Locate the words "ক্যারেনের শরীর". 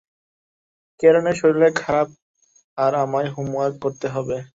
0.99-1.63